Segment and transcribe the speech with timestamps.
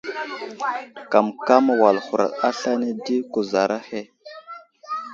[1.11, 4.01] Kamkam wal huraɗ aslane di kuzar ahe.